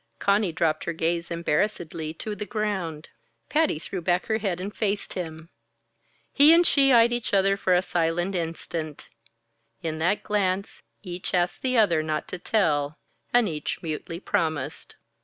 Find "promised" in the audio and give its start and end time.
14.19-14.95